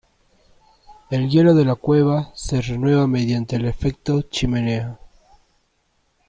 [1.11, 4.97] El hielo de la cueva se renueva mediante el efecto chimenea.